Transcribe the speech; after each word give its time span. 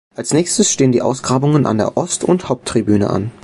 Als 0.15 0.33
nächstes 0.33 0.71
stehen 0.71 0.91
die 0.91 1.03
Ausgrabungen 1.03 1.67
an 1.67 1.77
der 1.77 1.95
Ost- 1.95 2.23
und 2.23 2.41
der 2.41 2.49
Haupttribüne 2.49 3.07
an. 3.11 3.31